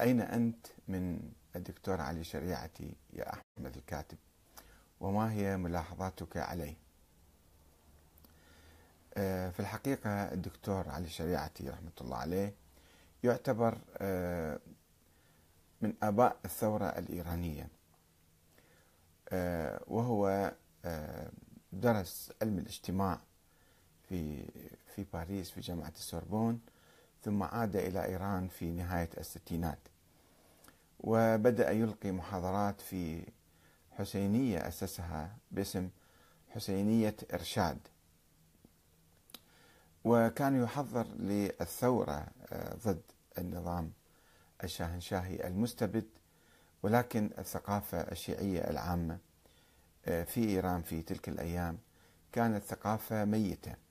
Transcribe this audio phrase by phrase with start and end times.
[0.00, 4.18] أين أنت من الدكتور علي شريعتي يا أحمد الكاتب؟
[5.00, 6.74] وما هي ملاحظاتك عليه؟
[9.16, 12.54] آه، في الحقيقة الدكتور علي شريعتي رحمة الله عليه
[13.24, 14.60] يعتبر آه،
[15.80, 17.68] من آباء الثورة الإيرانية
[19.28, 20.52] آه، وهو
[21.72, 23.20] درس علم الاجتماع
[24.08, 24.44] في
[24.86, 26.60] في باريس في جامعة السوربون
[27.26, 29.78] ثم عاد إلى إيران في نهاية الستينات.
[31.00, 33.26] وبدأ يلقي محاضرات في
[33.98, 35.88] حسينية أسسها باسم
[36.54, 37.78] حسينية إرشاد.
[40.04, 43.02] وكان يحضر للثورة آه، ضد
[43.38, 43.92] النظام
[44.64, 46.06] الشاهنشاهي المستبد
[46.82, 49.18] ولكن الثقافة الشيعية العامة
[50.06, 51.78] آه، في إيران في تلك الأيام
[52.32, 53.85] كانت ثقافة ميتة.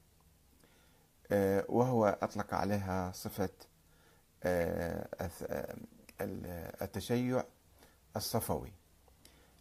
[1.70, 3.49] وهو أطلق عليها صفة
[6.81, 7.43] التشيع
[8.15, 8.71] الصفوي.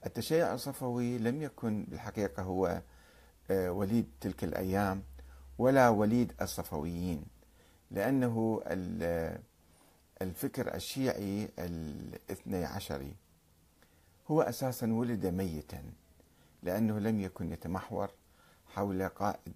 [0.06, 2.82] التشيع الصفوي لم يكن بالحقيقة هو
[3.50, 5.02] وليد تلك الأيام
[5.58, 7.24] ولا وليد الصفويين
[7.90, 8.60] لأنه
[10.22, 13.16] الفكر الشيعي الاثني عشري
[14.30, 15.82] هو أساسا ولد ميتا
[16.62, 18.10] لأنه لم يكن يتمحور
[18.74, 19.54] حول قائد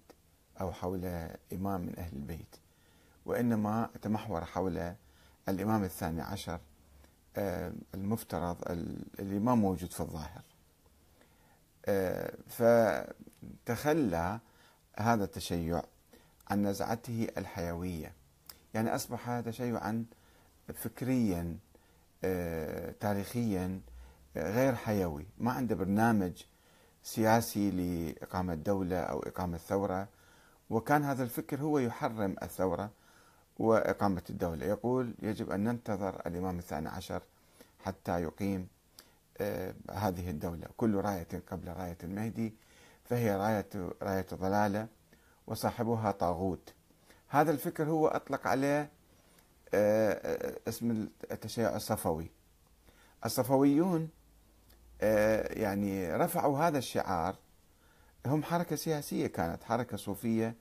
[0.61, 1.05] أو حول
[1.53, 2.55] إمام من أهل البيت
[3.25, 4.93] وإنما تمحور حول
[5.49, 6.59] الإمام الثاني عشر
[7.35, 8.57] آه، المفترض
[9.19, 10.41] اللي ما موجود في الظاهر.
[11.85, 12.33] آه،
[13.65, 14.39] فتخلى
[14.97, 15.83] هذا التشيع
[16.47, 18.13] عن نزعته الحيوية.
[18.73, 20.05] يعني أصبح تشيعا
[20.73, 21.57] فكريا
[22.23, 23.81] آه، تاريخيا
[24.35, 25.25] غير حيوي.
[25.37, 26.43] ما عنده برنامج
[27.03, 30.07] سياسي لإقامة دولة أو إقامة ثورة
[30.69, 32.91] وكان هذا الفكر هو يحرم الثورة
[33.59, 34.65] وإقامة الدولة.
[34.65, 37.21] يقول يجب أن ننتظر الإمام الثاني عشر
[37.85, 38.67] حتى يقيم
[39.41, 40.67] آه، هذه الدولة.
[40.77, 42.53] كل راية قبل راية المهدي
[43.05, 43.69] فهي راية
[44.01, 44.87] راية ضلالة
[45.47, 46.73] وصاحبها طاغوت.
[47.27, 48.89] هذا الفكر هو أطلق عليه
[49.73, 52.31] آه، آه، اسم التشيع الصفوي.
[53.25, 54.09] الصفويون
[55.49, 57.35] يعني رفعوا هذا الشعار
[58.25, 60.55] هم حركة سياسية كانت حركة صوفية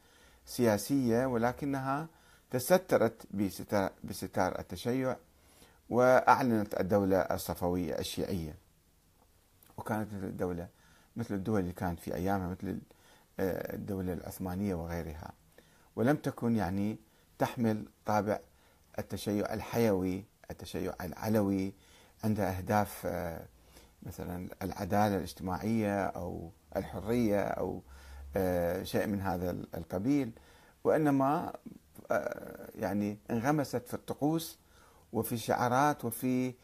[0.47, 2.09] سياسية ولكنها
[2.51, 3.27] تسترت
[4.05, 5.17] بستار التشيع
[5.91, 8.55] وأعلنت الدولة الصفوية الشيعية.
[9.77, 10.69] وكانت الدولة
[11.17, 12.79] مثل الدول اللي كانت في أيامها مثل
[13.41, 15.33] آه، الدولة العثمانية وغيرها.
[15.97, 16.97] ولم تكن يعني
[17.39, 18.41] تحمل طابع
[18.99, 21.73] التشيع الحيوي التشيع العلوي
[22.25, 23.47] عندها أهداف آه،
[24.03, 27.83] مثلا العدالة الاجتماعية أو الحرية أو
[28.37, 30.31] آه، شيء من هذا القبيل.
[30.85, 31.53] وإنما
[32.75, 34.59] يعني انغمست في الطقوس
[35.13, 36.55] وفي الشعارات وفي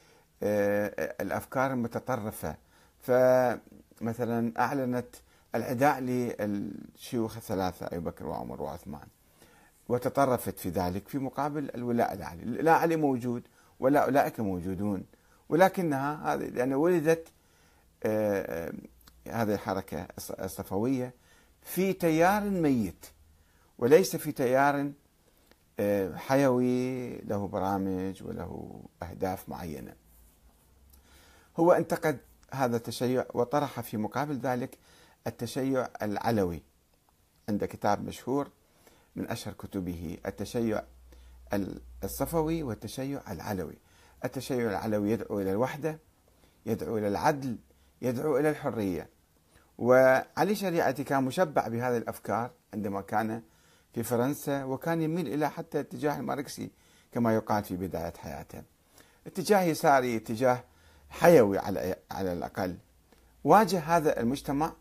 [1.21, 2.57] الأفكار المتطرفة.
[3.01, 5.17] فمثلا أعلنت
[5.55, 9.07] العداء للشيوخ الثلاثة أبي بكر وعمر وعثمان
[9.89, 13.43] وتطرفت في ذلك في مقابل الولاء العلي لا علي موجود
[13.81, 15.05] ولا أولئك موجودون
[15.49, 17.29] ولكنها هذه لأن ولدت
[18.05, 18.73] آه، آه،
[19.29, 20.09] هذه الحركة
[20.41, 21.15] الصفوية
[21.63, 23.07] في تيار ميت
[23.79, 24.93] وليس في تيار
[25.81, 29.95] آه، حيوي له برامج وله أهداف معينة.
[31.57, 32.19] هو انتقد
[32.53, 34.79] هذا التشيع وطرح في مقابل ذلك
[35.27, 36.63] التشيع العلوي.
[37.49, 38.51] عند كتاب مشهور
[39.17, 40.83] من أشهر كتبه التشيع
[42.05, 43.79] الصفوي والتشيع العلوي.
[44.25, 45.99] التشيع العلوي يدعو إلى الوحدة
[46.67, 47.59] يدعو إلى العدل
[48.03, 49.14] يدعو إلى الحرية.
[49.79, 53.43] وعلي شريعتي كان مشبع بهذه الأفكار عندما كان
[53.95, 56.71] في فرنسا وكان يميل إلى حتى اتجاه الماركسي
[57.13, 58.63] كما يقال في بداية حياته.
[59.27, 60.65] اتجاه يساري اتجاه
[61.11, 62.77] حيوي على على الأقل.
[63.45, 64.73] واجه هذا المجتمع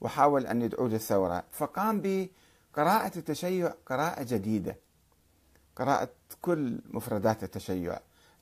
[0.00, 1.44] وحاول أن يدعو للثورة.
[1.52, 4.76] فقام بقراءة التشيع قراءة جديدة.
[5.76, 6.08] قراءة
[6.42, 7.98] كل مفردات التشيع.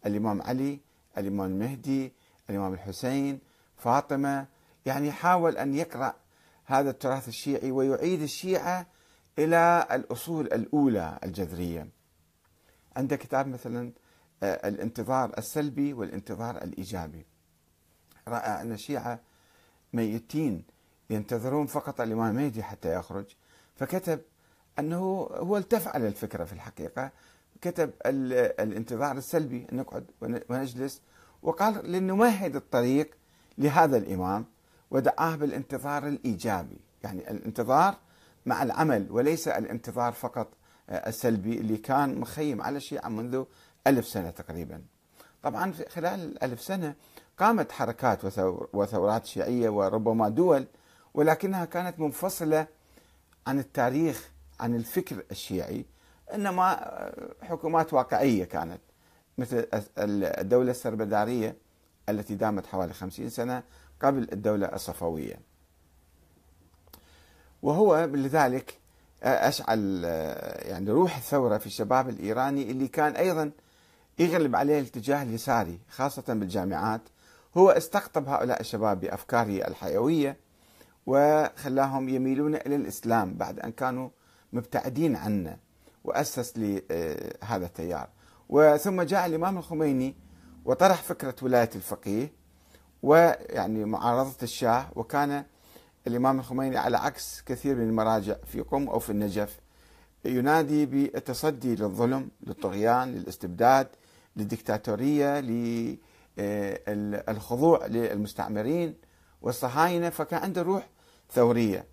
[0.07, 0.81] الإمام علي
[1.19, 2.13] الإمام المهدي
[2.51, 3.41] الإمام الحسين
[3.77, 4.47] فاطمة
[4.87, 6.15] يعني حاول أن يقرأ
[6.65, 8.87] هذا التراث الشيعي ويعيد الشيعة
[9.39, 11.89] إلى الأصول الأولى الجذرية.
[12.97, 13.93] عند كتاب مثلا
[14.43, 17.27] آه، الانتظار السلبي والانتظار الإيجابي.
[18.29, 19.21] رأى أن الشيعة
[19.93, 20.65] ميتين
[21.11, 23.27] ينتظرون فقط الإمام المهدي حتى يخرج.
[23.77, 24.21] فكتب
[24.79, 24.99] أنه
[25.33, 27.11] هو التفعل الفكرة في الحقيقة.
[27.61, 30.07] كتب الانتظار السلبي نقعد
[30.51, 31.03] ونجلس.
[31.43, 33.15] وقال لنمهد الطريق
[33.59, 34.45] لهذا الإمام.
[34.93, 36.81] ودعاه بالانتظار الإيجابي.
[37.03, 37.95] يعني الانتظار
[38.47, 40.49] مع العمل وليس الانتظار فقط
[40.91, 43.45] السلبي اللي كان مخيم على الشيعة منذ
[43.87, 44.83] ألف سنة تقريبا.
[45.43, 46.95] طبعا خلال الألف سنة
[47.39, 48.39] قامت حركات
[48.73, 50.67] وثورات شيعية وربما دول
[51.15, 52.67] ولكنها كانت منفصلة
[53.47, 54.31] عن التاريخ
[54.61, 55.85] عن الفكر الشيعي
[56.35, 56.77] إنما
[57.43, 58.81] حكومات واقعية كانت
[59.39, 59.67] مثل
[59.99, 61.57] الدولة السربدارية
[62.09, 63.63] التي دامت حوالي خمسين سنة
[64.03, 65.41] قبل الدولة الصفوية.
[67.63, 68.79] وهو لذلك
[69.23, 70.05] أشعل
[70.63, 73.51] يعني روح الثورة في الشباب الإيراني اللي كان أيضا
[74.19, 77.01] يغلب عليه الاتجاه اليساري خاصة بالجامعات.
[77.57, 80.37] هو استقطب هؤلاء الشباب بأفكاره الحيوية
[81.07, 84.09] وخلاهم يميلون إلى الإسلام بعد أن كانوا
[84.53, 85.57] مبتعدين عنه
[86.05, 88.09] وأسس لهذا التيار.
[88.49, 90.15] وثم جاء الإمام الخميني
[90.65, 92.33] وطرح فكرة ولاية الفقيه
[93.03, 95.45] ويعني معارضة الشاه وكان
[96.07, 99.61] الإمام الخميني على عكس كثير من المراجع في قم أو في النجف
[100.25, 103.89] ينادي بالتصدي للظلم للطغيان للاستبداد
[104.37, 105.41] للدكتاتورية
[106.89, 108.95] للخضوع للمستعمرين
[109.43, 110.89] والصهاينة فكان عنده روح
[111.33, 111.85] ثورية.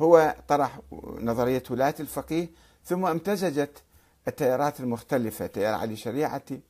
[0.00, 0.80] هو طرح
[1.20, 2.48] نظرية ولاية الفقيه
[2.84, 3.82] ثم امتزجت
[4.28, 6.60] التيارات المختلفة تيار علي شريعتي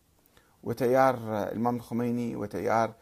[0.63, 1.15] وتيار
[1.53, 2.93] الإمام الخميني وتيار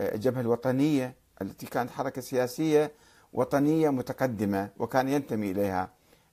[0.00, 2.92] الجبهة الوطنية التي كانت حركة سياسية
[3.32, 5.90] وطنية متقدمة وكان ينتمي إليها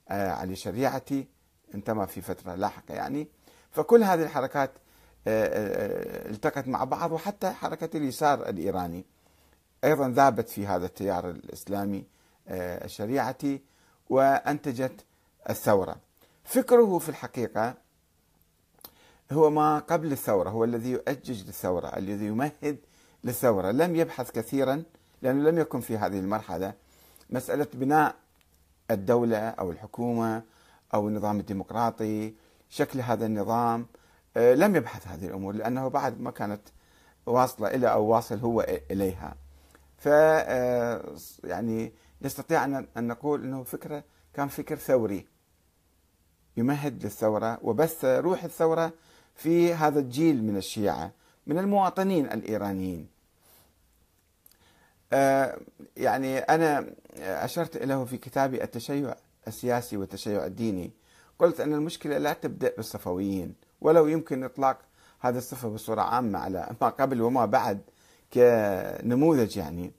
[0.08, 1.26] آه، علي شريعتي
[1.74, 3.28] انتمى في فترة لاحقة يعني.
[3.70, 4.70] فكل هذه الحركات
[5.26, 9.04] آه، آه، التقت مع بعض وحتى حركة اليسار الإيراني.
[9.84, 12.04] أيضا ذابت في هذا التيار الإسلامي
[12.48, 13.60] الشريعتي
[14.10, 15.04] وأنتجت
[15.50, 15.96] الثورة.
[16.44, 17.74] فكره في الحقيقة
[19.32, 22.78] هو ما قبل الثورة هو الذي يؤجج للثورة الذي يمهد
[23.24, 23.70] للثورة.
[23.70, 24.82] لم يبحث كثيرا
[25.22, 26.72] لأنه لم يكن في هذه المرحلة
[27.30, 28.14] مسألة بناء
[28.90, 30.42] الدولة أو الحكومة
[30.94, 32.34] أو النظام الديمقراطي
[32.70, 33.86] شكل هذا النظام
[34.36, 36.60] آه، لم يبحث هذه الأمور لأنه بعد ما كانت
[37.26, 39.36] واصلة إلى أو واصل هو إليها.
[39.98, 41.14] ف آه،
[41.44, 45.26] يعني نستطيع أن نقول أنه فكرة كان فكر ثوري.
[46.56, 48.92] يمهد للثورة وبث روح الثورة
[49.34, 51.12] في هذا الجيل من الشيعة.
[51.50, 53.06] من المواطنين الإيرانيين.
[55.12, 55.58] آه،
[55.96, 56.86] يعني أنا
[57.18, 59.14] أشرت له في كتابي التشيع
[59.48, 60.90] السياسي والتشيع الديني.
[61.38, 64.78] قلت أن المشكلة لا تبدأ بالصفويين ولو يمكن إطلاق
[65.20, 67.80] هذه الصفة بصورة عامة على ما قبل وما بعد
[68.32, 69.92] كنموذج يعني.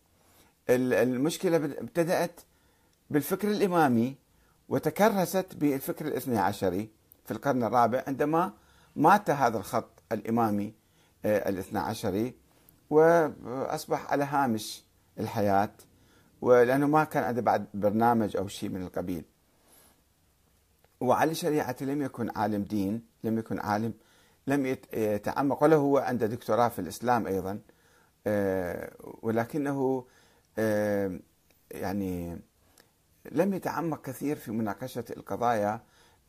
[0.69, 2.41] المشكلة ابتدأت
[3.09, 4.15] بالفكر الإمامي
[4.69, 6.89] وتكرست بالفكر الاثني عشري
[7.25, 8.53] في القرن الرابع عندما
[8.95, 10.80] مات هذا الخط الإمامي
[11.25, 12.33] الاثنى عشري
[12.89, 14.83] وأصبح على هامش
[15.19, 15.71] الحياة
[16.41, 19.25] ولأنه ما كان عنده بعد برنامج أو شيء من القبيل.
[21.01, 23.93] وعلي شريعتي لم يكن عالم دين لم يكن عالم
[24.47, 27.59] لم يتعمق ولا هو عنده دكتوراه في الإسلام أيضا
[28.27, 28.91] آه،
[29.21, 30.05] ولكنه
[30.57, 31.19] آه،
[31.71, 32.39] يعني
[33.31, 35.81] لم يتعمق كثير في مناقشة القضايا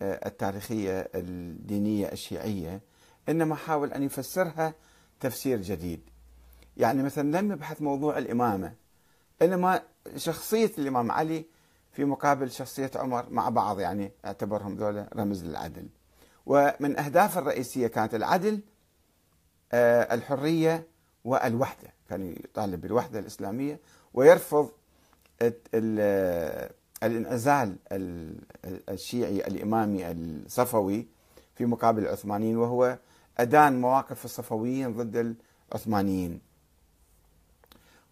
[0.02, 2.80] آه، التاريخية الدينية الشيعية.
[3.28, 4.74] إنما حاول أن يفسرها
[5.20, 6.00] تفسير جديد.
[6.76, 8.74] يعني مثلا لم يبحث موضوع الإمامة.
[9.42, 9.82] إنما
[10.16, 11.44] شخصية الإمام علي
[11.92, 15.88] في مقابل شخصية عمر مع بعض يعني أعتبرهم ذولا رمز للعدل.
[16.46, 18.60] ومن أهداف الرئيسية كانت العدل
[19.72, 20.86] آه، الحرية
[21.24, 21.88] والوحدة.
[22.08, 23.80] كان يطالب بالوحدة الإسلامية
[24.14, 24.70] ويرفض
[27.02, 27.76] الانعزال
[28.88, 31.06] الشيعي الإمامي الصفوي
[31.54, 32.98] في مقابل العثمانيين وهو
[33.38, 35.36] أدان مواقف الصفويين ضد
[35.72, 36.40] العثمانيين.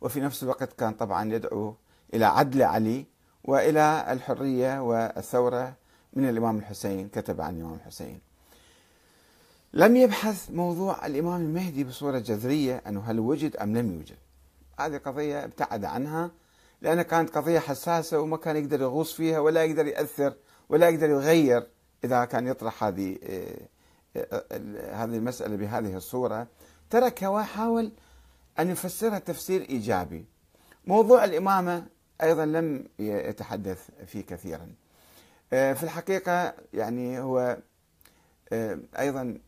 [0.00, 1.74] وفي نفس الوقت كان طبعا يدعو
[2.14, 3.04] إلى عدل علي
[3.44, 5.74] وإلى الحرية والثورة
[6.12, 8.20] من الإمام الحسين كتب عن الإمام الحسين.
[9.72, 14.16] لم يبحث موضوع الإمام المهدي بصورة جذرية أنه هل وجد أم لم يوجد.
[14.80, 16.30] هذه قضية ابتعد عنها
[16.82, 20.34] لأنها كانت قضية حساسة وما كان يقدر يغوص فيها ولا يقدر يأثر
[20.68, 21.66] ولا يقدر يغير
[22.04, 23.60] إذا كان يطرح هذه آه،
[24.92, 26.46] هذه المسألة بهذه الصورة.
[26.90, 27.92] تركها وحاول
[28.58, 30.24] أن يفسرها تفسير إيجابي.
[30.86, 31.86] موضوع الإمامة
[32.22, 34.74] أيضا لم يتحدث فيه كثيرا.
[35.52, 37.58] آه، في الحقيقة يعني هو
[38.98, 39.38] أيضا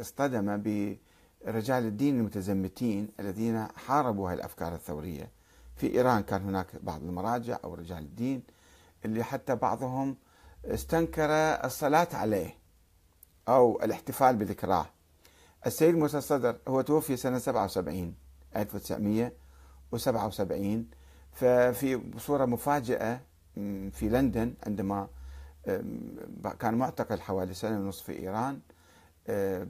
[0.00, 5.30] اصطدم برجال الدين المتزمتين الذين حاربوا هذه الأفكار الثورية.
[5.76, 8.42] في إيران كان هناك بعض المراجع أو رجال الدين
[9.04, 10.16] اللي حتى بعضهم
[10.64, 11.30] استنكر
[11.64, 12.63] الصلاة عليه.
[13.48, 14.86] أو الاحتفال بذكراه.
[15.66, 18.14] السيد موسى الصدر هو توفي سنة 77
[18.56, 20.86] 1977
[21.32, 23.20] ففي صورة مفاجئة
[23.90, 25.08] في لندن عندما
[26.60, 28.60] كان معتقل حوالي سنة ونصف في إيران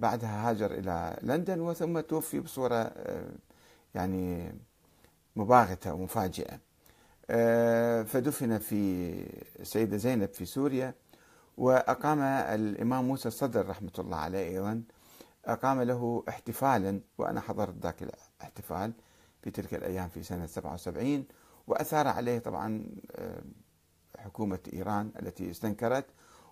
[0.00, 2.92] بعدها هاجر إلى لندن وثم توفي بصورة
[3.94, 4.54] يعني
[5.36, 6.58] مباغتة ومفاجئة.
[8.04, 9.12] فدفن في
[9.60, 10.94] السيدة زينب في سوريا.
[11.56, 14.82] وأقام الإمام موسى الصدر رحمة الله عليه أيضا.
[15.44, 18.92] أقام له احتفالا وأنا حضرت ذاك الاحتفال
[19.42, 21.24] في تلك الأيام في سنة 77
[21.66, 23.42] وأثار عليه طبعا آه،
[24.18, 26.06] حكومة إيران التي استنكرت.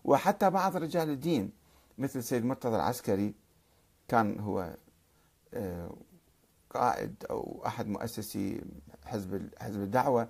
[0.04, 1.52] وحتى بعض رجال الدين
[1.98, 3.34] مثل السيد مرتضى العسكري
[4.08, 4.76] كان هو
[5.54, 5.96] آه،
[6.70, 8.60] قائد أو أحد مؤسسي
[9.04, 10.28] حزب حزب الدعوة.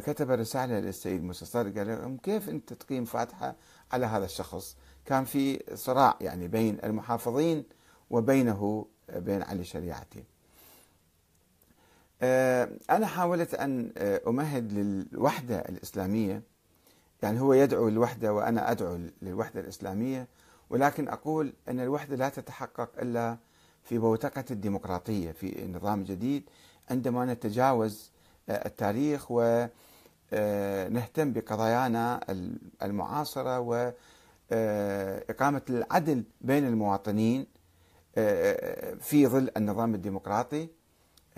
[0.00, 3.54] كتب رسالة للسيد موسى صدر قال لهم كيف أنت تقيم فاتحة
[3.92, 7.64] على هذا الشخص؟ كان في صراع يعني بين المحافظين
[8.10, 10.24] وبينه بين علي شريعتي.
[12.22, 16.42] آه، أنا حاولت أن آه، أمهد للوحدة الإسلامية.
[17.22, 20.26] يعني هو يدعو للوحدة وأنا أدعو للوحدة الإسلامية
[20.70, 23.36] ولكن أقول أن الوحدة لا تتحقق إلا
[23.84, 26.42] في بوتقة الديمقراطية في نظام جديد
[26.90, 32.20] عندما نتجاوز آه، التاريخ ونهتم بقضايانا
[32.82, 37.46] المعاصرة وإقامة العدل بين المواطنين
[39.00, 40.68] في ظل النظام الديمقراطي.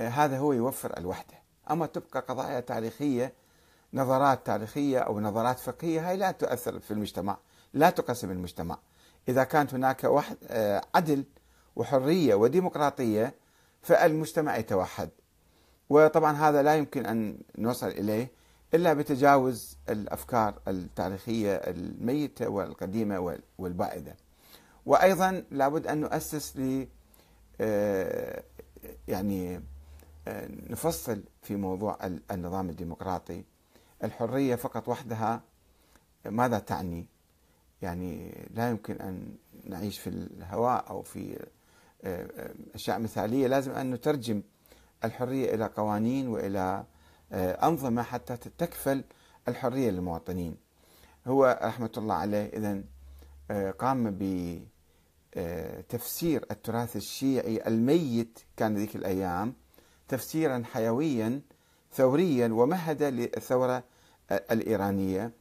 [0.01, 1.35] هذا هو يوفر الوحدة.
[1.71, 3.33] أما تبقى قضايا تاريخية
[3.95, 7.37] نظرات تاريخية أو نظرات فقهية هاي لا تؤثر في المجتمع
[7.73, 8.79] لا تقسم المجتمع.
[9.29, 10.25] إذا كانت هناك
[10.95, 11.25] عدل
[11.77, 13.35] وحرية وديمقراطية
[13.83, 15.11] فالمجتمع يتوحد.
[15.91, 18.31] وطبعا هذا لا يمكن أن نوصل إليه
[18.75, 24.17] إلا بتجاوز الأفكار التاريخية الميتة والقديمة والبائدة
[24.87, 26.87] وأيضا لابد أن نؤسس ل
[27.61, 28.43] آه،
[29.09, 29.61] يعني
[30.71, 31.99] نفصل في موضوع
[32.31, 33.45] النظام الديمقراطي.
[34.05, 35.43] الحرية فقط وحدها
[36.27, 37.07] ماذا تعني؟
[37.83, 41.47] يعني لا يمكن أن نعيش في الهواء أو في
[42.05, 43.47] آه، آه، أشياء مثالية.
[43.47, 44.43] لازم أن نترجم
[45.05, 46.85] الحرية إلى قوانين وإلى
[47.33, 49.05] آه، أنظمة حتى تكفل
[49.49, 50.57] الحرية للمواطنين.
[51.27, 52.83] هو رحمة الله عليه إذا
[53.73, 54.19] قام
[55.37, 59.55] بتفسير التراث الشيعي الميت كان ذيك الأيام
[60.09, 61.41] تفسيرا حيويا
[61.93, 63.85] ثوريا ومهد للثورة
[64.31, 65.33] الإيرانية.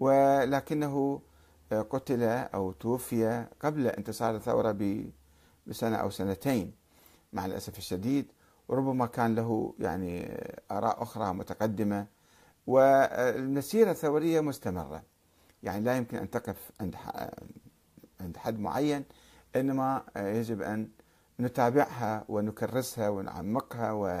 [0.00, 1.20] ولكنه
[1.70, 5.00] قتل أو توفي قبل انتصار الثورة
[5.66, 6.72] بسنة أو سنتين.
[7.32, 8.26] مع الأسف الشديد
[8.72, 12.06] وربما كان له يعني آراء أخرى متقدمة
[12.66, 15.02] والمسيرة الثورية مستمرة.
[15.62, 16.96] يعني لا يمكن أن تقف عند
[18.20, 19.04] عند حد معين
[19.56, 20.88] إنما يجب أن
[21.40, 24.18] نتابعها ونكرسها ونعمقها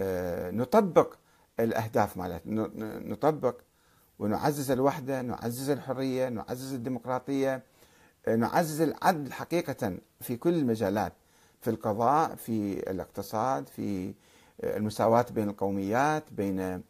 [0.00, 1.14] ونطبق
[1.60, 3.60] الأهداف مالتنا نطبق
[4.18, 7.62] ونعزز الوحدة نعزز الحرية نعزز الديمقراطية
[8.28, 11.12] نعزز العدل حقيقة في كل المجالات.
[11.64, 14.14] في القضاء في الاقتصاد في
[14.60, 16.82] آه، المساواة بين القوميات بين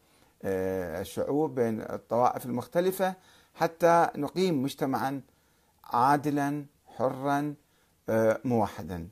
[0.45, 3.13] الشعوب بين الطوائف المختلفة
[3.55, 5.21] حتى نقيم مجتمعا
[5.83, 6.65] عادلا
[6.97, 7.55] حرا
[8.45, 9.07] موحدا.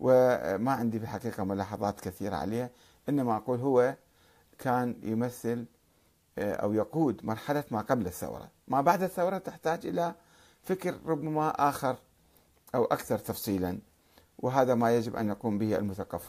[0.00, 2.70] وما عندي في الحقيقة ملاحظات كثيرة عليه
[3.08, 3.96] إنما أقول هو
[4.58, 5.66] كان يمثل
[6.38, 8.50] آه، أو يقود مرحلة ما قبل الثورة.
[8.68, 10.14] ما بعد الثورة تحتاج إلى
[10.62, 11.96] فكر ربما آخر
[12.74, 13.78] أو أكثر تفصيلا.
[14.42, 16.18] وهذا ما يجب أن يقوم به المثقفون.